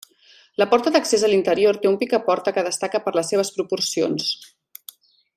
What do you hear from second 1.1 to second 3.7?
a l'interior té un picaporta que destaca per les seves